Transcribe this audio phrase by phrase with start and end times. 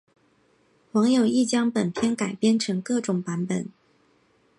[0.93, 3.69] 网友亦将本片改编成各种版本。